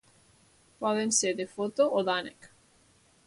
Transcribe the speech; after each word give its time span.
Poden 0.85 1.11
ser 1.19 1.33
de 1.41 1.47
foto 1.53 1.87
o 1.99 2.03
d'ànec. 2.09 2.49